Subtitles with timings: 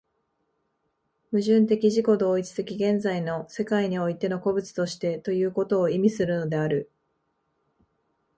[1.31, 6.89] 矛盾的自己同一的現在の世界においての個物としてということを意味するのである。